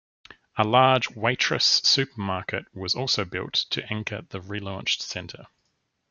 [0.57, 5.45] A large Waitrose supermarket was also built, to anchor the relaunched centre.